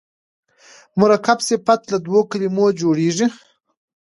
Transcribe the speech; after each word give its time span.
مرکب 0.99 1.39
صفت 1.49 1.81
له 1.91 1.97
دوو 2.05 2.21
کلمو 2.31 2.65
جوړیږي. 2.79 3.27